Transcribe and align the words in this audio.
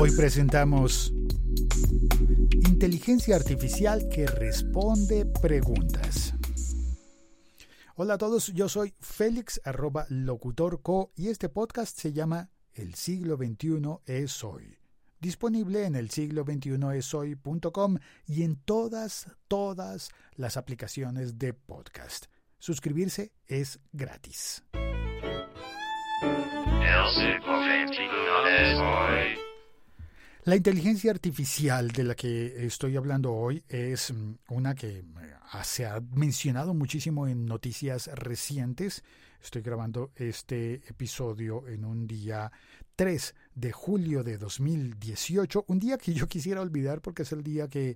Hoy 0.00 0.12
presentamos 0.12 1.12
Inteligencia 2.52 3.34
Artificial 3.34 4.08
que 4.08 4.28
responde 4.28 5.26
preguntas. 5.26 6.34
Hola 7.96 8.14
a 8.14 8.18
todos, 8.18 8.52
yo 8.54 8.68
soy 8.68 8.94
Félix 9.00 9.60
arroba 9.64 10.06
locutorco 10.08 11.10
y 11.16 11.30
este 11.30 11.48
podcast 11.48 11.98
se 11.98 12.12
llama 12.12 12.48
El 12.74 12.94
siglo 12.94 13.36
XXI 13.36 13.98
es 14.06 14.44
hoy. 14.44 14.78
Disponible 15.18 15.84
en 15.84 15.96
el 15.96 16.10
siglo 16.10 16.44
XXI 16.44 16.78
es 16.96 17.12
hoy.com 17.12 17.98
y 18.24 18.44
en 18.44 18.54
todas, 18.54 19.26
todas 19.48 20.10
las 20.36 20.56
aplicaciones 20.56 21.40
de 21.40 21.54
podcast. 21.54 22.26
Suscribirse 22.60 23.32
es 23.48 23.80
gratis. 23.92 24.62
La 30.48 30.56
inteligencia 30.56 31.10
artificial 31.10 31.90
de 31.90 32.04
la 32.04 32.14
que 32.14 32.64
estoy 32.64 32.96
hablando 32.96 33.34
hoy 33.34 33.62
es 33.68 34.14
mm, 34.14 34.32
una 34.48 34.74
que 34.74 35.00
eh, 35.00 35.04
se 35.62 35.84
ha 35.84 36.00
mencionado 36.14 36.72
muchísimo 36.72 37.28
en 37.28 37.44
noticias 37.44 38.08
recientes. 38.14 39.04
Estoy 39.42 39.60
grabando 39.60 40.10
este 40.16 40.76
episodio 40.88 41.68
en 41.68 41.84
un 41.84 42.06
día 42.06 42.50
3 42.96 43.34
de 43.56 43.72
julio 43.72 44.24
de 44.24 44.38
2018, 44.38 45.66
un 45.68 45.78
día 45.78 45.98
que 45.98 46.14
yo 46.14 46.26
quisiera 46.26 46.62
olvidar 46.62 47.02
porque 47.02 47.24
es 47.24 47.32
el 47.32 47.42
día 47.42 47.68
que, 47.68 47.94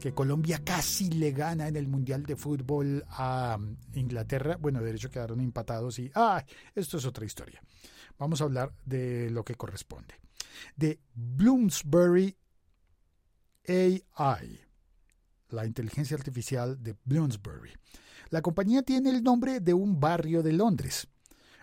que 0.00 0.12
Colombia 0.12 0.60
casi 0.64 1.08
le 1.08 1.30
gana 1.30 1.68
en 1.68 1.76
el 1.76 1.86
Mundial 1.86 2.24
de 2.24 2.34
Fútbol 2.34 3.04
a 3.10 3.56
mm, 3.56 3.76
Inglaterra. 3.94 4.56
Bueno, 4.56 4.82
de 4.82 4.90
hecho 4.90 5.08
quedaron 5.08 5.38
empatados 5.38 6.00
y 6.00 6.10
¡ah! 6.16 6.44
Esto 6.74 6.98
es 6.98 7.06
otra 7.06 7.24
historia. 7.24 7.62
Vamos 8.18 8.40
a 8.40 8.44
hablar 8.44 8.72
de 8.84 9.30
lo 9.30 9.44
que 9.44 9.54
corresponde 9.54 10.14
de 10.76 11.00
Bloomsbury 11.14 12.36
AI, 13.68 14.60
la 15.50 15.66
inteligencia 15.66 16.16
artificial 16.16 16.82
de 16.82 16.96
Bloomsbury. 17.04 17.72
La 18.30 18.42
compañía 18.42 18.82
tiene 18.82 19.10
el 19.10 19.22
nombre 19.22 19.60
de 19.60 19.74
un 19.74 20.00
barrio 20.00 20.42
de 20.42 20.52
Londres, 20.52 21.06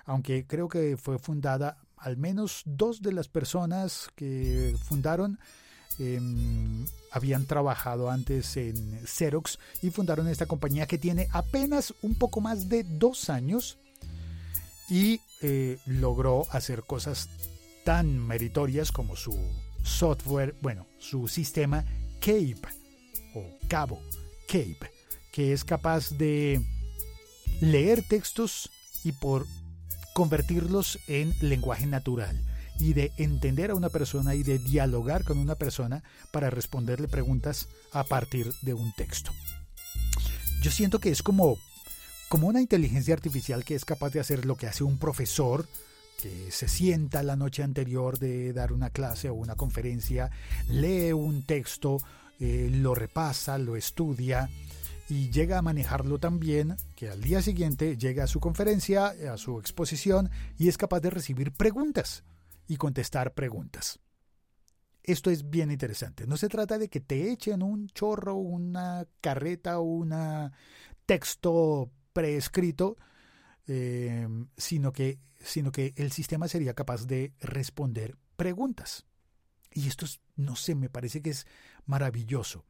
aunque 0.05 0.45
creo 0.45 0.69
que 0.69 0.97
fue 0.97 1.19
fundada 1.19 1.77
al 1.97 2.17
menos 2.17 2.61
dos 2.65 3.01
de 3.01 3.11
las 3.11 3.27
personas 3.27 4.09
que 4.15 4.75
fundaron 4.85 5.39
em, 5.97 6.85
habían 7.11 7.45
trabajado 7.45 8.09
antes 8.09 8.55
en 8.55 9.05
Xerox 9.05 9.59
y 9.81 9.89
fundaron 9.89 10.27
esta 10.27 10.45
compañía 10.45 10.87
que 10.87 10.97
tiene 10.97 11.27
apenas 11.31 11.93
un 12.01 12.15
poco 12.15 12.39
más 12.39 12.69
de 12.69 12.83
dos 12.83 13.29
años 13.29 13.77
y 14.89 15.19
eh, 15.41 15.77
logró 15.85 16.45
hacer 16.51 16.83
cosas 16.83 17.29
tan 17.83 18.27
meritorias 18.27 18.91
como 18.91 19.15
su 19.15 19.35
software, 19.83 20.55
bueno, 20.61 20.85
su 20.99 21.27
sistema 21.27 21.85
CAPE 22.19 22.67
o 23.35 23.45
Cabo, 23.67 24.01
CAPE, 24.47 24.91
que 25.31 25.53
es 25.53 25.63
capaz 25.63 26.11
de 26.11 26.61
leer 27.61 28.03
textos 28.07 28.69
y 29.03 29.11
por 29.13 29.45
convertirlos 30.13 30.99
en 31.07 31.33
lenguaje 31.41 31.85
natural 31.85 32.39
y 32.79 32.93
de 32.93 33.11
entender 33.17 33.71
a 33.71 33.75
una 33.75 33.89
persona 33.89 34.35
y 34.35 34.43
de 34.43 34.57
dialogar 34.57 35.23
con 35.23 35.37
una 35.37 35.55
persona 35.55 36.03
para 36.31 36.49
responderle 36.49 37.07
preguntas 37.07 37.67
a 37.91 38.03
partir 38.03 38.51
de 38.61 38.73
un 38.73 38.93
texto. 38.93 39.31
Yo 40.61 40.71
siento 40.71 40.99
que 40.99 41.09
es 41.09 41.21
como, 41.21 41.57
como 42.29 42.47
una 42.47 42.61
inteligencia 42.61 43.13
artificial 43.13 43.63
que 43.63 43.75
es 43.75 43.85
capaz 43.85 44.11
de 44.11 44.19
hacer 44.19 44.45
lo 44.45 44.55
que 44.55 44.67
hace 44.67 44.83
un 44.83 44.97
profesor 44.97 45.67
que 46.19 46.51
se 46.51 46.67
sienta 46.67 47.23
la 47.23 47.37
noche 47.37 47.63
anterior 47.63 48.19
de 48.19 48.51
dar 48.51 48.73
una 48.73 48.89
clase 48.89 49.29
o 49.29 49.35
una 49.35 49.55
conferencia, 49.55 50.29
lee 50.67 51.13
un 51.13 51.43
texto, 51.43 51.97
eh, 52.41 52.69
lo 52.69 52.93
repasa, 52.93 53.57
lo 53.57 53.77
estudia 53.77 54.49
y 55.07 55.29
llega 55.29 55.57
a 55.57 55.61
manejarlo 55.61 56.19
tan 56.19 56.37
bien 56.37 56.75
que 56.97 57.09
al 57.09 57.21
día 57.21 57.41
siguiente 57.41 57.95
llega 57.95 58.25
a 58.25 58.27
su 58.27 58.41
conferencia, 58.41 59.13
a 59.31 59.37
su 59.37 59.59
exposición 59.59 60.29
y 60.57 60.67
es 60.67 60.77
capaz 60.77 60.99
de 60.99 61.09
recibir 61.09 61.53
preguntas 61.53 62.25
y 62.67 62.75
contestar 62.75 63.33
preguntas. 63.33 63.99
Esto 65.01 65.31
es 65.31 65.49
bien 65.49 65.71
interesante. 65.71 66.27
No 66.27 66.35
se 66.35 66.49
trata 66.49 66.77
de 66.77 66.89
que 66.89 66.99
te 66.99 67.31
echen 67.31 67.63
un 67.63 67.87
chorro, 67.87 68.35
una 68.35 69.07
carreta 69.21 69.79
o 69.79 69.83
un 69.83 70.13
texto 71.05 71.89
preescrito, 72.11 72.97
eh, 73.69 74.27
sino 74.57 74.91
que 74.91 75.19
sino 75.41 75.71
que 75.71 75.93
el 75.95 76.11
sistema 76.11 76.47
sería 76.47 76.73
capaz 76.73 77.05
de 77.05 77.33
responder 77.39 78.17
preguntas. 78.35 79.05
Y 79.71 79.87
esto, 79.87 80.05
no 80.35 80.55
sé, 80.55 80.75
me 80.75 80.89
parece 80.89 81.21
que 81.21 81.29
es 81.29 81.47
maravilloso. 81.85 82.65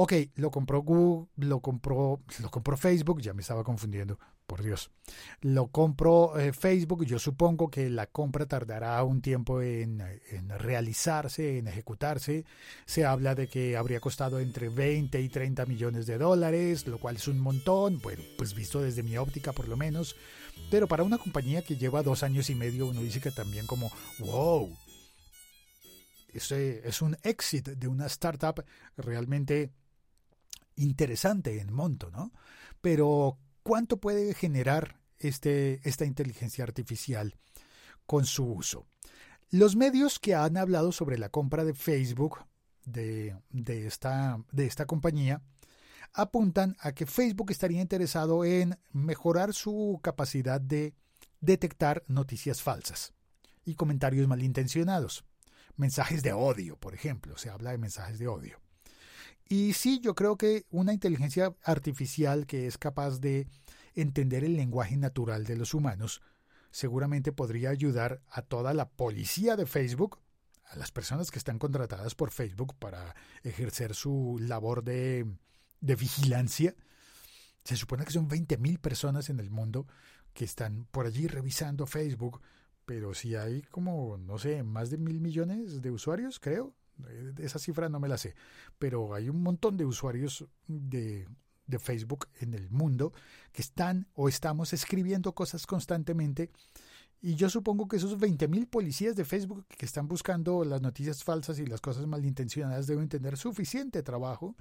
Ok, 0.00 0.12
lo 0.36 0.52
compró 0.52 0.82
Google, 0.82 1.26
lo 1.34 1.58
compró, 1.58 2.20
lo 2.40 2.50
compró 2.52 2.76
Facebook, 2.76 3.20
ya 3.20 3.34
me 3.34 3.42
estaba 3.42 3.64
confundiendo, 3.64 4.16
por 4.46 4.62
Dios. 4.62 4.92
Lo 5.40 5.72
compró 5.72 6.38
eh, 6.38 6.52
Facebook, 6.52 7.04
yo 7.04 7.18
supongo 7.18 7.68
que 7.68 7.90
la 7.90 8.06
compra 8.06 8.46
tardará 8.46 9.02
un 9.02 9.20
tiempo 9.20 9.60
en, 9.60 10.00
realizarse, 10.56 11.58
en 11.58 11.66
ejecutarse. 11.66 12.44
Se 12.86 13.04
habla 13.04 13.34
de 13.34 13.48
que 13.48 13.76
habría 13.76 13.98
costado 13.98 14.38
entre 14.38 14.68
20 14.68 15.20
y 15.20 15.28
30 15.28 15.66
millones 15.66 16.06
de 16.06 16.16
dólares, 16.16 16.86
lo 16.86 16.98
cual 16.98 17.16
es 17.16 17.26
un 17.26 17.40
montón, 17.40 17.98
bueno, 18.00 18.22
pues 18.36 18.54
visto 18.54 18.80
desde 18.80 19.02
mi 19.02 19.16
óptica 19.16 19.52
por 19.52 19.66
lo 19.66 19.76
menos. 19.76 20.14
Pero 20.70 20.86
para 20.86 21.02
una 21.02 21.18
compañía 21.18 21.62
que 21.62 21.76
lleva 21.76 22.04
dos 22.04 22.22
años 22.22 22.50
y 22.50 22.54
medio, 22.54 22.86
uno 22.86 23.00
dice 23.00 23.20
que 23.20 23.32
también 23.32 23.66
como, 23.66 23.90
wow, 24.20 24.70
ese 26.32 26.86
es 26.86 27.02
un 27.02 27.16
éxito 27.24 27.74
de 27.74 27.88
una 27.88 28.06
startup 28.06 28.64
realmente 28.96 29.72
interesante 30.78 31.60
en 31.60 31.72
monto, 31.72 32.10
¿no? 32.10 32.32
Pero 32.80 33.38
¿cuánto 33.62 33.98
puede 33.98 34.34
generar 34.34 35.00
este, 35.18 35.80
esta 35.88 36.04
inteligencia 36.04 36.64
artificial 36.64 37.36
con 38.06 38.24
su 38.24 38.44
uso? 38.46 38.86
Los 39.50 39.76
medios 39.76 40.18
que 40.18 40.34
han 40.34 40.56
hablado 40.56 40.92
sobre 40.92 41.18
la 41.18 41.30
compra 41.30 41.64
de 41.64 41.74
Facebook 41.74 42.44
de, 42.84 43.36
de, 43.50 43.86
esta, 43.86 44.42
de 44.52 44.66
esta 44.66 44.86
compañía 44.86 45.42
apuntan 46.12 46.76
a 46.80 46.92
que 46.92 47.06
Facebook 47.06 47.50
estaría 47.50 47.80
interesado 47.80 48.44
en 48.44 48.78
mejorar 48.92 49.54
su 49.54 50.00
capacidad 50.02 50.60
de 50.60 50.94
detectar 51.40 52.04
noticias 52.08 52.62
falsas 52.62 53.12
y 53.64 53.74
comentarios 53.74 54.26
malintencionados. 54.28 55.24
Mensajes 55.76 56.22
de 56.22 56.32
odio, 56.32 56.76
por 56.76 56.94
ejemplo, 56.94 57.36
se 57.38 57.50
habla 57.50 57.70
de 57.70 57.78
mensajes 57.78 58.18
de 58.18 58.26
odio. 58.26 58.60
Y 59.48 59.72
sí, 59.72 59.98
yo 60.00 60.14
creo 60.14 60.36
que 60.36 60.66
una 60.70 60.92
inteligencia 60.92 61.54
artificial 61.62 62.46
que 62.46 62.66
es 62.66 62.76
capaz 62.76 63.18
de 63.18 63.46
entender 63.94 64.44
el 64.44 64.56
lenguaje 64.56 64.96
natural 64.96 65.44
de 65.44 65.56
los 65.56 65.72
humanos 65.72 66.20
seguramente 66.70 67.32
podría 67.32 67.70
ayudar 67.70 68.20
a 68.28 68.42
toda 68.42 68.74
la 68.74 68.90
policía 68.90 69.56
de 69.56 69.64
Facebook, 69.64 70.20
a 70.66 70.76
las 70.76 70.92
personas 70.92 71.30
que 71.30 71.38
están 71.38 71.58
contratadas 71.58 72.14
por 72.14 72.30
Facebook 72.30 72.76
para 72.78 73.16
ejercer 73.42 73.94
su 73.94 74.38
labor 74.38 74.84
de, 74.84 75.26
vigilancia. 75.80 76.74
Se 77.64 77.76
supone 77.76 78.04
que 78.04 78.12
son 78.12 78.28
20.000 78.28 78.78
personas 78.78 79.30
en 79.30 79.40
el 79.40 79.50
mundo 79.50 79.86
que 80.34 80.44
están 80.44 80.86
por 80.90 81.06
allí 81.06 81.26
revisando 81.26 81.86
Facebook, 81.86 82.42
pero 82.84 83.14
si 83.14 83.34
hay 83.34 83.62
como, 83.62 84.18
no 84.18 84.38
sé, 84.38 84.62
más 84.62 84.90
de 84.90 84.98
mil 84.98 85.20
millones 85.20 85.80
de 85.82 85.90
usuarios, 85.90 86.38
creo, 86.38 86.74
eh, 87.08 87.34
esa 87.38 87.58
cifra 87.58 87.88
no 87.88 88.00
me 88.00 88.08
la 88.08 88.18
sé, 88.18 88.34
pero 88.78 89.14
hay 89.14 89.28
un 89.28 89.42
montón 89.42 89.76
de 89.76 89.84
usuarios 89.84 90.44
de, 90.66 91.26
de 91.66 91.78
Facebook 91.78 92.28
en 92.40 92.54
el 92.54 92.68
mundo 92.70 93.12
que 93.52 93.62
están 93.62 94.08
o 94.14 94.28
estamos 94.28 94.72
escribiendo 94.72 95.34
cosas 95.34 95.66
constantemente. 95.66 96.50
Y 97.20 97.34
yo 97.34 97.50
supongo 97.50 97.88
que 97.88 97.96
esos 97.96 98.16
20.000 98.16 98.68
policías 98.68 99.16
de 99.16 99.24
Facebook 99.24 99.66
que 99.66 99.86
están 99.86 100.06
buscando 100.06 100.64
las 100.64 100.82
noticias 100.82 101.24
falsas 101.24 101.58
y 101.58 101.66
las 101.66 101.80
cosas 101.80 102.06
malintencionadas 102.06 102.86
deben 102.86 103.08
tener 103.08 103.36
suficiente 103.36 104.02
trabajo 104.04 104.56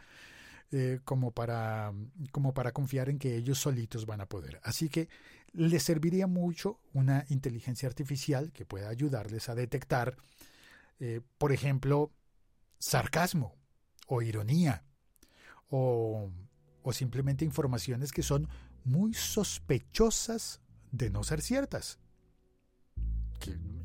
eh, 0.71 0.99
como, 1.05 1.31
para, 1.31 1.93
como 2.31 2.53
para 2.53 2.73
confiar 2.73 3.09
en 3.09 3.19
que 3.19 3.37
ellos 3.37 3.59
solitos 3.59 4.05
van 4.05 4.21
a 4.21 4.25
poder. 4.25 4.59
Así 4.63 4.89
que 4.89 5.07
les 5.53 5.83
serviría 5.83 6.27
mucho 6.27 6.79
una 6.93 7.25
inteligencia 7.29 7.87
artificial 7.87 8.51
que 8.51 8.65
pueda 8.65 8.89
ayudarles 8.89 9.49
a 9.49 9.55
detectar, 9.55 10.17
eh, 10.99 11.21
por 11.37 11.51
ejemplo, 11.51 12.11
sarcasmo 12.79 13.55
o 14.07 14.21
ironía 14.21 14.83
o, 15.69 16.31
o 16.81 16.93
simplemente 16.93 17.45
informaciones 17.45 18.11
que 18.11 18.23
son 18.23 18.47
muy 18.83 19.13
sospechosas 19.13 20.61
de 20.91 21.09
no 21.09 21.23
ser 21.23 21.41
ciertas. 21.41 21.99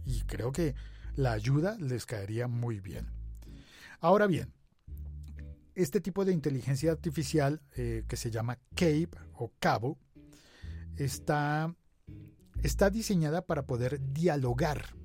y 0.04 0.22
creo 0.22 0.50
que 0.52 0.74
la 1.14 1.32
ayuda 1.32 1.76
les 1.78 2.06
caería 2.06 2.48
muy 2.48 2.80
bien. 2.80 3.10
Ahora 4.00 4.26
bien, 4.26 4.52
este 5.74 6.00
tipo 6.00 6.24
de 6.24 6.32
inteligencia 6.32 6.90
artificial 6.92 7.60
eh, 7.76 8.04
que 8.08 8.16
se 8.16 8.30
llama 8.30 8.58
CAPE 8.74 9.10
o 9.34 9.52
Cabo 9.58 9.98
está, 10.96 11.74
está 12.62 12.90
diseñada 12.90 13.46
para 13.46 13.66
poder 13.66 14.00
dialogar. 14.12 14.96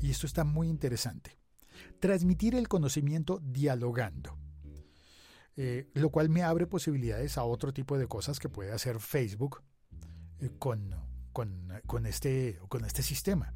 Y 0.00 0.10
esto 0.10 0.26
está 0.26 0.44
muy 0.44 0.68
interesante. 0.68 1.38
Transmitir 2.00 2.54
el 2.54 2.68
conocimiento 2.68 3.40
dialogando. 3.42 4.38
Eh, 5.56 5.88
lo 5.94 6.10
cual 6.10 6.28
me 6.28 6.42
abre 6.42 6.66
posibilidades 6.66 7.38
a 7.38 7.44
otro 7.44 7.72
tipo 7.72 7.96
de 7.96 8.08
cosas 8.08 8.40
que 8.40 8.48
puede 8.48 8.72
hacer 8.72 8.98
Facebook 8.98 9.62
eh, 10.40 10.50
con, 10.58 10.94
con, 11.32 12.06
este, 12.06 12.58
con 12.68 12.84
este 12.84 13.02
sistema. 13.02 13.54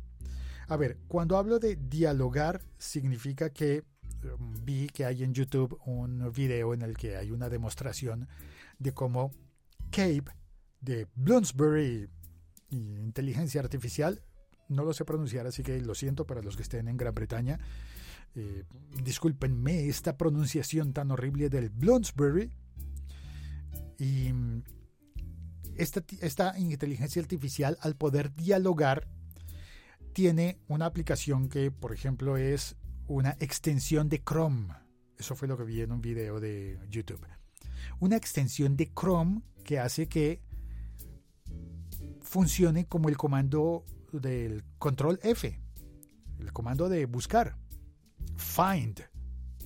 A 0.68 0.76
ver, 0.76 0.98
cuando 1.08 1.36
hablo 1.36 1.58
de 1.58 1.76
dialogar, 1.76 2.62
significa 2.76 3.50
que 3.50 3.84
um, 4.38 4.54
vi 4.64 4.86
que 4.86 5.06
hay 5.06 5.24
en 5.24 5.32
YouTube 5.32 5.80
un 5.86 6.30
video 6.32 6.72
en 6.72 6.82
el 6.82 6.96
que 6.96 7.16
hay 7.16 7.30
una 7.30 7.48
demostración 7.48 8.28
de 8.78 8.92
cómo 8.92 9.32
Cape 9.90 10.24
de 10.80 11.08
Bloomsbury 11.16 12.08
Inteligencia 12.70 13.60
Artificial, 13.60 14.22
no 14.68 14.84
lo 14.84 14.92
sé 14.92 15.04
pronunciar, 15.04 15.46
así 15.46 15.62
que 15.62 15.80
lo 15.80 15.94
siento 15.94 16.26
para 16.26 16.42
los 16.42 16.56
que 16.56 16.62
estén 16.62 16.86
en 16.88 16.96
Gran 16.96 17.14
Bretaña, 17.14 17.58
eh, 18.38 18.64
discúlpenme 19.02 19.88
esta 19.88 20.16
pronunciación 20.16 20.92
tan 20.92 21.10
horrible 21.10 21.48
del 21.48 21.70
Bloomsbury. 21.70 22.50
Y 23.98 24.32
mm, 24.32 24.62
esta, 25.76 26.04
esta 26.20 26.58
inteligencia 26.58 27.20
artificial, 27.20 27.78
al 27.80 27.96
poder 27.96 28.34
dialogar, 28.34 29.08
tiene 30.12 30.58
una 30.68 30.86
aplicación 30.86 31.48
que, 31.48 31.70
por 31.70 31.92
ejemplo, 31.92 32.36
es 32.36 32.76
una 33.06 33.36
extensión 33.40 34.08
de 34.08 34.22
Chrome. 34.22 34.74
Eso 35.18 35.34
fue 35.34 35.48
lo 35.48 35.56
que 35.56 35.64
vi 35.64 35.80
en 35.80 35.92
un 35.92 36.00
video 36.00 36.40
de 36.40 36.78
YouTube. 36.88 37.26
Una 38.00 38.16
extensión 38.16 38.76
de 38.76 38.90
Chrome 38.92 39.42
que 39.64 39.78
hace 39.78 40.08
que 40.08 40.42
funcione 42.20 42.86
como 42.86 43.08
el 43.08 43.16
comando 43.16 43.84
del 44.12 44.64
control 44.78 45.18
F, 45.22 45.60
el 46.38 46.52
comando 46.52 46.88
de 46.88 47.06
buscar. 47.06 47.56
Find. 48.38 49.02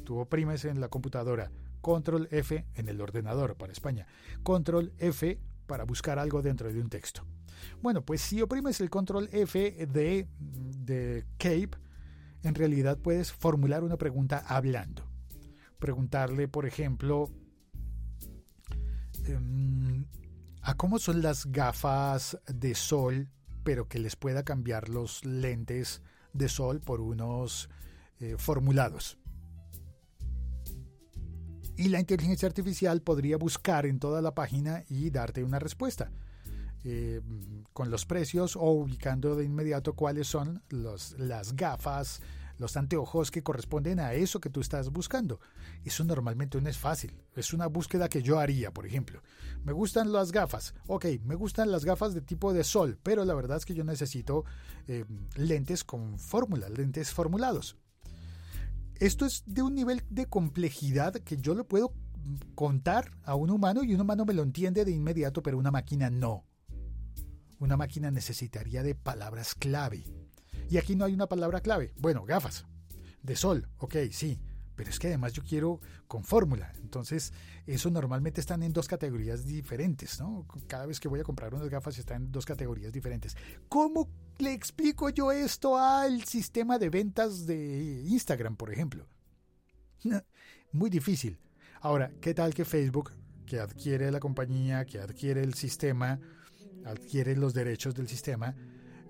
Tú 0.05 0.19
oprimes 0.19 0.65
en 0.65 0.81
la 0.81 0.89
computadora 0.89 1.53
Control 1.81 2.29
F 2.31 2.65
en 2.75 2.89
el 2.89 3.01
ordenador 3.01 3.57
para 3.57 3.73
España. 3.73 4.07
Control 4.43 4.93
F 4.99 5.39
para 5.67 5.85
buscar 5.85 6.19
algo 6.19 6.43
dentro 6.43 6.73
de 6.73 6.81
un 6.81 6.89
texto. 6.89 7.25
Bueno, 7.83 8.05
pues 8.05 8.23
si 8.23 8.41
oprimes 8.41 8.81
el 8.81 8.91
Control 8.91 9.29
F 9.33 9.87
de, 9.87 10.27
de 10.39 11.27
Cape, 11.39 11.71
en 12.43 12.55
realidad 12.55 12.99
puedes 12.99 13.33
formular 13.33 13.85
una 13.85 13.97
pregunta 13.97 14.43
hablando. 14.47 15.05
Preguntarle, 15.79 16.49
por 16.49 16.67
ejemplo, 16.67 17.31
em, 19.27 20.07
¿a 20.63 20.77
cómo 20.77 20.99
son 20.99 21.23
las 21.23 21.47
gafas 21.47 22.39
de 22.47 22.75
sol, 22.75 23.29
pero 23.65 23.89
que 23.89 23.99
les 23.99 24.17
pueda 24.17 24.45
cambiar 24.45 24.89
los 24.89 25.25
lentes 25.25 26.03
de 26.33 26.49
sol 26.49 26.81
por 26.81 27.01
unos 27.01 27.69
eh, 28.23 28.37
formulados. 28.39 29.19
Y 31.77 31.89
la 31.89 31.99
inteligencia 31.99 32.47
artificial 32.47 33.03
podría 33.03 33.37
buscar 33.37 33.85
en 33.85 33.99
toda 33.99 34.23
la 34.23 34.33
página 34.33 34.85
y 34.89 35.11
darte 35.11 35.43
una 35.43 35.59
respuesta. 35.59 36.13
Eh, 36.85 37.21
con 37.73 37.91
los 37.91 38.07
precios 38.07 38.55
o 38.55 38.63
ubicando 38.71 39.35
de 39.35 39.45
inmediato 39.45 39.95
cuáles 39.95 40.29
son 40.29 40.63
los, 40.69 41.19
las 41.19 41.57
gafas, 41.57 42.21
los 42.59 42.77
anteojos 42.77 43.33
que 43.33 43.43
corresponden 43.43 43.99
a 43.99 44.13
eso 44.13 44.41
que 44.41 44.51
tú 44.51 44.61
estás 44.61 44.91
buscando. 44.91 45.41
Eso 45.85 46.05
normalmente 46.05 46.61
no 46.61 46.69
es 46.69 46.79
fácil. 46.79 47.21
Es 47.35 47.53
una 47.53 47.67
búsqueda 47.67 48.09
que 48.09 48.23
yo 48.23 48.39
haría, 48.39 48.73
por 48.73 48.87
ejemplo. 48.87 49.21
Me 49.65 49.73
gustan 49.73 50.13
las 50.13 50.31
gafas. 50.31 50.75
Ok, 50.87 51.07
me 51.25 51.35
gustan 51.35 51.73
las 51.73 51.85
gafas 51.85 52.15
de 52.15 52.21
tipo 52.21 52.53
de 52.53 52.63
sol, 52.63 53.01
pero 53.03 53.25
la 53.25 53.35
verdad 53.35 53.57
es 53.57 53.65
que 53.65 53.75
yo 53.75 53.83
necesito 53.83 54.45
eh, 54.87 55.05
lentes 55.35 55.83
con 55.83 56.21
fórmula, 56.21 56.69
lentes 56.69 57.11
formulados. 57.11 57.77
Esto 59.03 59.27
es 59.27 59.43
de 59.47 59.63
un 59.63 59.75
nivel 59.75 60.05
de 60.11 60.27
complejidad 60.27 61.15
que 61.15 61.37
yo 61.37 61.57
lo 61.57 61.67
puedo 61.67 61.93
contar 62.55 63.11
a 63.25 63.35
un 63.35 63.51
humano 63.51 63.83
y 63.83 63.93
un 63.97 64.01
humano 64.01 64.25
me 64.25 64.33
lo 64.33 64.45
entiende 64.45 64.85
de 64.85 64.93
inmediato, 64.93 65.43
pero 65.43 65.59
una 65.59 65.73
máquina 65.73 66.09
no. 66.09 66.45
Una 67.59 67.77
máquina 67.77 68.13
necesitaría 68.13 68.85
de 68.85 68.95
palabras 68.95 69.57
clave. 69.57 70.05
Y 70.71 70.77
aquí 70.77 70.95
no 70.95 71.05
hay 71.05 71.15
una 71.15 71.27
palabra 71.27 71.61
clave. 71.61 71.93
Bueno, 71.99 72.25
gafas. 72.25 72.65
De 73.25 73.35
sol, 73.35 73.69
ok, 73.79 73.97
sí. 74.13 74.39
Pero 74.75 74.91
es 74.91 74.99
que 74.99 75.09
además 75.09 75.33
yo 75.33 75.43
quiero 75.43 75.81
con 76.07 76.25
fórmula. 76.25 76.73
Entonces, 76.83 77.33
eso 77.67 77.91
normalmente 77.91 78.41
están 78.41 78.63
en 78.63 78.73
dos 78.73 78.89
categorías 78.89 79.47
diferentes, 79.47 80.19
¿no? 80.19 80.47
Cada 80.67 80.87
vez 80.87 80.99
que 80.99 81.09
voy 81.09 81.21
a 81.21 81.25
comprar 81.25 81.55
unas 81.55 81.69
gafas 81.69 81.99
están 81.99 82.25
en 82.25 82.33
dos 82.33 82.47
categorías 82.47 82.93
diferentes. 82.93 83.37
¿Cómo 83.69 84.09
le 84.39 84.53
explico 84.53 85.11
yo 85.11 85.31
esto 85.31 85.79
al 85.79 86.25
sistema 86.25 86.79
de 86.79 86.89
ventas 86.89 87.47
de 87.47 88.03
Instagram, 88.07 88.57
por 88.57 88.73
ejemplo? 88.73 89.07
Muy 90.73 90.91
difícil. 90.91 91.39
Ahora, 91.81 92.13
¿qué 92.21 92.33
tal 92.33 92.55
que 92.55 92.65
Facebook, 92.65 93.13
que 93.47 93.61
adquiere 93.61 94.11
la 94.11 94.21
compañía, 94.21 94.85
que 94.85 95.01
adquiere 95.01 95.43
el 95.43 95.55
sistema, 95.55 96.21
adquiere 96.85 97.37
los 97.37 97.55
derechos 97.55 97.95
del 97.95 98.09
sistema, 98.09 98.55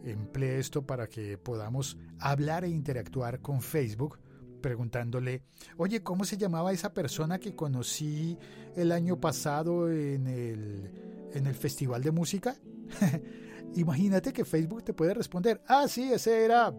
emplee 0.05 0.59
esto 0.59 0.87
para 0.87 1.07
que 1.07 1.39
podamos 1.39 1.97
hablar 2.19 2.65
e 2.65 2.69
interactuar 2.69 3.41
con 3.41 3.63
Facebook? 3.63 4.19
Preguntándole, 4.63 5.43
oye, 5.77 6.03
¿cómo 6.03 6.25
se 6.25 6.39
llamaba 6.39 6.73
esa 6.73 6.95
persona 6.95 7.39
que 7.39 7.55
conocí 7.55 8.39
el 8.77 8.93
año 8.93 9.21
pasado 9.21 9.91
en 9.91 10.27
el, 10.27 10.91
en 11.35 11.47
el 11.47 11.55
festival 11.55 12.03
de 12.03 12.13
música? 12.13 12.57
Imagínate 13.75 14.33
que 14.33 14.47
Facebook 14.47 14.85
te 14.85 14.95
puede 14.95 15.13
responder, 15.13 15.61
ah, 15.67 15.87
sí, 15.89 16.11
ese 16.13 16.45
era 16.45 16.73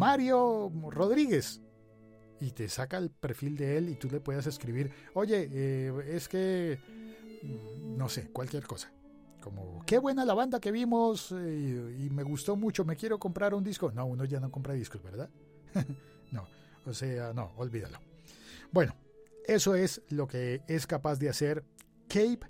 Mario 0.00 0.72
Rodríguez. 0.90 1.60
Y 2.40 2.52
te 2.52 2.68
saca 2.68 2.96
el 2.96 3.10
perfil 3.10 3.56
de 3.56 3.76
él 3.76 3.88
y 3.90 3.96
tú 3.96 4.08
le 4.10 4.20
puedes 4.20 4.46
escribir, 4.46 4.90
oye, 5.12 5.48
eh, 5.52 5.92
es 6.06 6.26
que, 6.26 6.78
no 7.82 8.08
sé, 8.08 8.30
cualquier 8.30 8.66
cosa. 8.66 8.90
Como, 9.40 9.82
qué 9.86 9.98
buena 9.98 10.24
la 10.24 10.34
banda 10.34 10.60
que 10.60 10.70
vimos 10.70 11.32
eh, 11.32 11.98
y 11.98 12.10
me 12.10 12.22
gustó 12.22 12.56
mucho, 12.56 12.84
me 12.84 12.96
quiero 12.96 13.18
comprar 13.18 13.54
un 13.54 13.64
disco. 13.64 13.90
No, 13.92 14.06
uno 14.06 14.24
ya 14.24 14.40
no 14.40 14.50
compra 14.50 14.74
discos, 14.74 15.02
¿verdad? 15.02 15.30
no, 16.30 16.46
o 16.86 16.92
sea, 16.92 17.32
no, 17.32 17.52
olvídalo. 17.56 17.98
Bueno, 18.72 18.94
eso 19.46 19.74
es 19.74 20.02
lo 20.10 20.26
que 20.26 20.62
es 20.68 20.86
capaz 20.86 21.18
de 21.18 21.28
hacer 21.28 21.64
Cape 22.08 22.40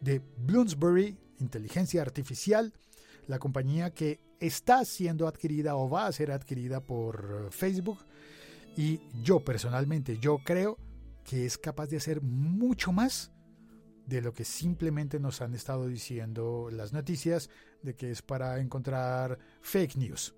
de 0.00 0.22
Bloomsbury 0.38 1.18
inteligencia 1.38 2.02
artificial, 2.02 2.72
la 3.26 3.38
compañía 3.38 3.92
que 3.92 4.20
está 4.40 4.84
siendo 4.84 5.26
adquirida 5.26 5.76
o 5.76 5.88
va 5.88 6.06
a 6.06 6.12
ser 6.12 6.30
adquirida 6.30 6.80
por 6.80 7.48
Facebook. 7.50 7.98
Y 8.76 9.00
yo 9.22 9.40
personalmente, 9.40 10.18
yo 10.18 10.38
creo 10.44 10.78
que 11.24 11.46
es 11.46 11.58
capaz 11.58 11.88
de 11.88 11.96
hacer 11.96 12.20
mucho 12.22 12.92
más 12.92 13.32
de 14.06 14.22
lo 14.22 14.32
que 14.32 14.44
simplemente 14.44 15.18
nos 15.18 15.40
han 15.40 15.54
estado 15.54 15.86
diciendo 15.88 16.68
las 16.70 16.92
noticias 16.92 17.50
de 17.82 17.94
que 17.94 18.10
es 18.10 18.22
para 18.22 18.60
encontrar 18.60 19.38
fake 19.60 19.96
news. 19.96 20.34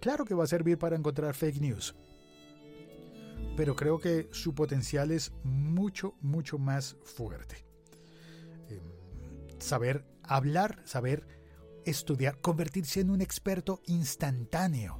Claro 0.00 0.24
que 0.24 0.34
va 0.34 0.44
a 0.44 0.48
servir 0.48 0.78
para 0.78 0.96
encontrar 0.96 1.34
fake 1.34 1.60
news, 1.60 1.94
pero 3.56 3.76
creo 3.76 3.98
que 3.98 4.28
su 4.32 4.54
potencial 4.54 5.10
es 5.10 5.32
mucho, 5.44 6.14
mucho 6.22 6.58
más 6.58 6.96
fuerte. 7.04 7.56
Em, 8.70 8.80
saber 9.58 10.06
hablar, 10.22 10.80
saber 10.86 11.26
estudiar, 11.84 12.40
convertirse 12.40 13.00
en 13.00 13.10
un 13.10 13.20
experto 13.20 13.82
instantáneo. 13.86 14.98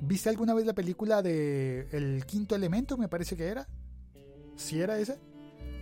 ¿Viste 0.00 0.28
alguna 0.28 0.54
vez 0.54 0.64
la 0.66 0.74
película 0.74 1.20
de 1.20 1.88
El 1.90 2.24
quinto 2.26 2.54
elemento, 2.54 2.96
me 2.96 3.08
parece 3.08 3.36
que 3.36 3.48
era? 3.48 3.68
¿Si 4.56 4.80
era 4.80 4.98
esa? 4.98 5.18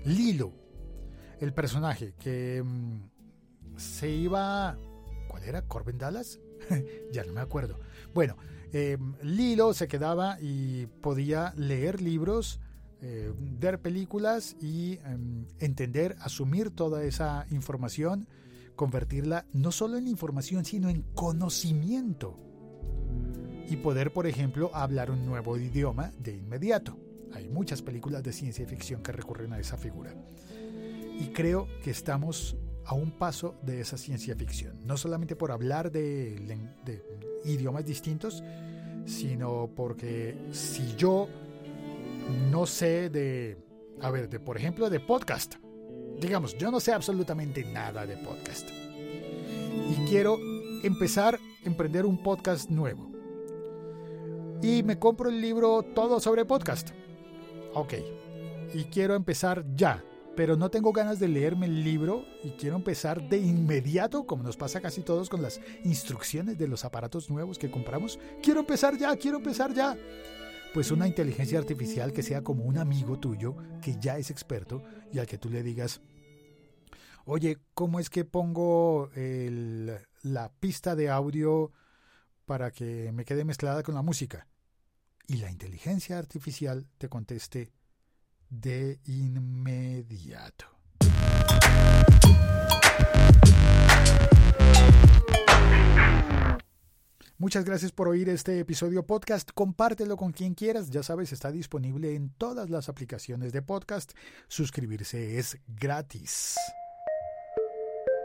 Lilo, 0.04 0.52
el 1.40 1.52
personaje 1.52 2.14
que 2.18 2.62
mm, 2.62 3.76
se 3.76 4.10
iba... 4.10 4.78
¿Cuál 5.28 5.44
era? 5.44 5.62
¿Corbin 5.62 5.98
Dallas? 5.98 6.40
ya 7.12 7.24
no 7.24 7.32
me 7.32 7.40
acuerdo. 7.40 7.78
Bueno, 8.14 8.36
em, 8.72 9.14
Lilo 9.22 9.72
se 9.74 9.88
quedaba 9.88 10.38
y 10.40 10.86
podía 10.86 11.54
leer 11.56 12.02
libros 12.02 12.60
eh, 13.04 13.32
ver 13.36 13.80
películas 13.80 14.56
y 14.60 15.00
em, 15.04 15.46
entender, 15.58 16.14
asumir 16.20 16.70
toda 16.70 17.02
esa 17.02 17.46
información, 17.50 18.28
convertirla 18.76 19.44
no 19.52 19.72
solo 19.72 19.96
en 19.96 20.06
información, 20.06 20.64
sino 20.64 20.88
en 20.88 21.02
conocimiento. 21.14 22.36
Y 23.68 23.76
poder, 23.78 24.12
por 24.12 24.28
ejemplo, 24.28 24.70
hablar 24.72 25.10
un 25.10 25.26
nuevo 25.26 25.56
idioma 25.56 26.12
de 26.20 26.36
inmediato. 26.36 26.96
Hay 27.34 27.48
muchas 27.48 27.82
películas 27.82 28.22
de 28.22 28.32
ciencia 28.32 28.66
ficción 28.66 29.02
que 29.02 29.12
recurren 29.12 29.52
a 29.52 29.58
esa 29.58 29.76
figura. 29.76 30.14
Y 31.18 31.26
creo 31.28 31.68
que 31.82 31.90
estamos 31.90 32.56
a 32.84 32.94
un 32.94 33.12
paso 33.12 33.54
de 33.62 33.80
esa 33.80 33.96
ciencia 33.96 34.34
ficción. 34.34 34.78
No 34.84 34.96
solamente 34.96 35.36
por 35.36 35.52
hablar 35.52 35.90
de, 35.90 36.36
idiomas 37.44 37.84
distintos, 37.84 38.42
sino 39.06 39.70
porque 39.74 40.36
si 40.52 40.94
yo 40.96 41.28
no 42.50 42.66
sé 42.66 43.10
de, 43.10 43.58
a 44.00 44.10
ver, 44.10 44.28
de 44.28 44.40
por 44.40 44.56
ejemplo, 44.56 44.90
de 44.90 45.00
podcast. 45.00 45.54
Digamos, 46.20 46.56
yo 46.56 46.70
no 46.70 46.80
sé 46.80 46.92
absolutamente 46.92 47.64
nada 47.64 48.06
de 48.06 48.16
podcast. 48.16 48.68
Y 48.70 50.08
quiero 50.08 50.38
empezar 50.82 51.36
a 51.36 51.66
emprender 51.66 52.06
un 52.06 52.22
podcast 52.22 52.70
nuevo. 52.70 53.10
y 54.62 54.84
me 54.84 54.96
compro 54.96 55.28
el 55.28 55.40
libro 55.40 55.82
Todo 55.82 56.20
sobre 56.20 56.44
podcast. 56.44 56.90
Ok, 57.74 57.94
y 58.74 58.84
quiero 58.84 59.14
empezar 59.14 59.64
ya, 59.74 60.04
pero 60.36 60.56
no 60.56 60.70
tengo 60.70 60.92
ganas 60.92 61.18
de 61.18 61.28
leerme 61.28 61.66
el 61.66 61.82
libro 61.82 62.24
y 62.44 62.50
quiero 62.50 62.76
empezar 62.76 63.28
de 63.28 63.38
inmediato, 63.38 64.26
como 64.26 64.42
nos 64.42 64.58
pasa 64.58 64.80
casi 64.80 65.00
todos 65.00 65.30
con 65.30 65.40
las 65.40 65.60
instrucciones 65.84 66.58
de 66.58 66.68
los 66.68 66.84
aparatos 66.84 67.30
nuevos 67.30 67.58
que 67.58 67.70
compramos. 67.70 68.18
Quiero 68.42 68.60
empezar 68.60 68.98
ya, 68.98 69.16
quiero 69.16 69.38
empezar 69.38 69.72
ya. 69.72 69.96
Pues 70.74 70.90
una 70.90 71.06
inteligencia 71.06 71.58
artificial 71.58 72.12
que 72.12 72.22
sea 72.22 72.42
como 72.42 72.64
un 72.64 72.76
amigo 72.76 73.18
tuyo 73.18 73.56
que 73.80 73.96
ya 73.98 74.18
es 74.18 74.30
experto 74.30 74.82
y 75.12 75.18
al 75.18 75.26
que 75.26 75.38
tú 75.38 75.48
le 75.48 75.62
digas, 75.62 76.00
oye, 77.24 77.58
¿cómo 77.72 78.00
es 78.00 78.10
que 78.10 78.24
pongo 78.24 79.10
la 79.14 80.52
pista 80.60 80.94
de 80.94 81.08
audio 81.08 81.72
para 82.44 82.70
que 82.70 83.12
me 83.12 83.24
quede 83.24 83.44
mezclada 83.44 83.82
con 83.82 83.94
la 83.94 84.02
música? 84.02 84.46
Y 85.26 85.36
la 85.36 85.50
inteligencia 85.50 86.18
artificial 86.18 86.86
te 86.98 87.08
conteste, 87.08 87.72
de 88.48 89.00
inmediato. 89.06 90.66
Muchas 97.38 97.64
gracias 97.64 97.90
por 97.90 98.06
oír 98.06 98.28
este 98.28 98.60
episodio 98.60 99.04
podcast. 99.04 99.50
Compártelo 99.52 100.16
con 100.16 100.30
quien 100.30 100.54
quieras. 100.54 100.90
Ya 100.90 101.02
sabes, 101.02 101.32
está 101.32 101.50
disponible 101.50 102.14
en 102.14 102.30
todas 102.30 102.70
las 102.70 102.88
aplicaciones 102.88 103.52
de 103.52 103.62
podcast. 103.62 104.12
Suscribirse 104.46 105.38
es 105.38 105.58
gratis. 105.66 106.54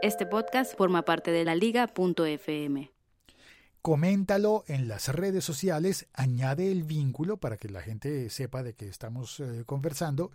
Este 0.02 0.24
podcast 0.24 0.76
forma 0.76 1.04
parte 1.04 1.32
de 1.32 1.44
la 1.44 1.56
liga.fm 1.56 2.92
coméntalo 3.82 4.64
en 4.66 4.88
las 4.88 5.08
redes 5.08 5.44
sociales, 5.44 6.08
añade 6.12 6.70
el 6.70 6.84
vínculo 6.84 7.38
para 7.38 7.56
que 7.56 7.68
la 7.68 7.82
gente 7.82 8.28
sepa 8.30 8.62
de 8.62 8.74
que 8.74 8.88
estamos 8.88 9.40
eh, 9.40 9.64
conversando 9.66 10.30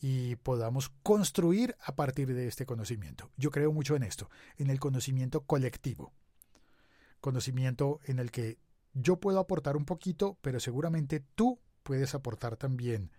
y 0.00 0.36
podamos 0.36 0.90
construir 1.02 1.76
a 1.80 1.96
partir 1.96 2.32
de 2.34 2.46
este 2.46 2.66
conocimiento. 2.66 3.30
Yo 3.36 3.50
creo 3.50 3.72
mucho 3.72 3.96
en 3.96 4.04
esto, 4.04 4.30
en 4.56 4.70
el 4.70 4.78
conocimiento 4.78 5.42
colectivo. 5.42 6.12
Conocimiento 7.20 8.00
en 8.04 8.20
el 8.20 8.30
que 8.30 8.58
yo 8.94 9.16
puedo 9.16 9.40
aportar 9.40 9.76
un 9.76 9.84
poquito, 9.84 10.38
pero 10.40 10.60
seguramente 10.60 11.20
tú 11.34 11.58
puedes 11.82 12.14
aportar 12.14 12.56
también, 12.56 13.10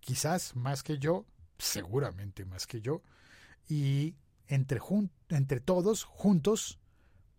quizás 0.00 0.56
más 0.56 0.82
que 0.82 0.98
yo, 0.98 1.26
seguramente 1.58 2.44
más 2.44 2.66
que 2.66 2.80
yo, 2.80 3.02
y 3.68 4.16
entre, 4.48 4.80
entre 5.28 5.60
todos, 5.60 6.04
juntos, 6.04 6.78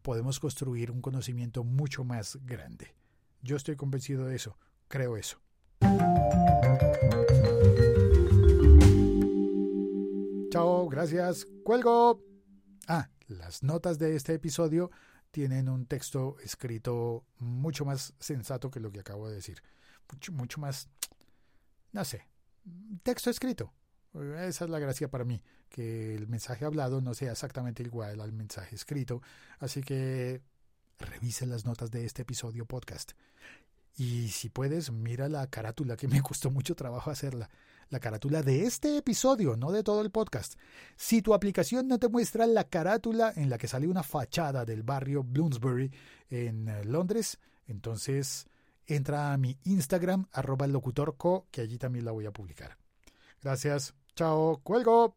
podemos 0.06 0.40
construir 0.40 0.92
un 0.92 1.02
conocimiento 1.02 1.64
mucho 1.64 2.04
más 2.04 2.38
grande. 2.46 2.94
Yo 3.42 3.56
estoy 3.56 3.76
convencido 3.76 4.28
de 4.28 4.36
eso, 4.36 4.56
creo 4.88 5.18
eso. 5.18 5.42
Chao, 10.52 10.88
gracias, 10.90 11.48
cuelgo. 11.64 12.24
Ah, 12.88 13.10
las 13.26 13.64
notas 13.64 13.98
de 13.98 14.16
este 14.16 14.36
episodio 14.36 14.92
tienen 15.32 15.70
un 15.70 15.88
texto 15.88 16.38
escrito 16.44 17.26
mucho 17.40 17.84
más 17.84 18.14
sensato 18.20 18.70
que 18.70 18.80
lo 18.80 18.92
que 18.92 19.00
acabo 19.00 19.28
de 19.28 19.34
decir. 19.38 19.64
Mucho, 20.14 20.32
mucho 20.34 20.62
más, 20.62 20.88
no 21.94 22.06
sé, 22.06 22.28
texto 23.02 23.32
escrito. 23.32 23.74
Esa 24.22 24.66
es 24.66 24.70
la 24.70 24.80
gracia 24.80 25.10
para 25.10 25.26
mí, 25.26 25.42
que 25.70 26.16
el 26.16 26.28
mensaje 26.28 26.64
hablado 26.64 27.02
no 27.02 27.14
sea 27.14 27.34
exactamente 27.34 27.84
igual 27.84 28.22
al 28.22 28.32
mensaje 28.32 28.76
escrito. 28.76 29.22
Así 29.60 29.82
que 29.82 30.42
revise 31.00 31.46
las 31.46 31.66
notas 31.66 31.92
de 31.92 32.06
este 32.06 32.22
episodio 32.22 32.66
podcast. 32.66 33.12
Y 33.98 34.30
si 34.30 34.50
puedes, 34.50 34.92
mira 34.92 35.30
la 35.30 35.48
carátula, 35.48 35.96
que 35.96 36.08
me 36.08 36.22
costó 36.22 36.50
mucho 36.52 36.76
trabajo 36.76 37.12
hacerla. 37.12 37.50
La 37.90 38.00
carátula 38.00 38.42
de 38.42 38.66
este 38.66 38.98
episodio, 38.98 39.56
no 39.56 39.72
de 39.72 39.84
todo 39.84 40.02
el 40.02 40.12
podcast. 40.12 40.56
Si 40.96 41.22
tu 41.22 41.34
aplicación 41.34 41.88
no 41.88 42.00
te 42.00 42.10
muestra 42.10 42.48
la 42.48 42.64
carátula 42.64 43.32
en 43.36 43.50
la 43.50 43.58
que 43.58 43.68
sale 43.68 43.88
una 43.88 44.04
fachada 44.04 44.66
del 44.66 44.84
barrio 44.84 45.24
Bloomsbury 45.24 45.92
en 46.30 46.68
eh, 46.68 46.84
Londres, 46.84 47.38
entonces 47.68 48.48
entra 48.88 49.34
a 49.34 49.38
mi 49.38 49.58
Instagram, 49.64 50.28
arroba 50.32 50.68
locutorco, 50.68 51.48
que 51.52 51.62
allí 51.62 51.78
también 51.78 52.06
la 52.06 52.12
voy 52.12 52.26
a 52.26 52.32
publicar. 52.32 52.78
Gracias. 53.42 53.94
Chao, 54.16 54.62
cuelgo. 54.64 55.14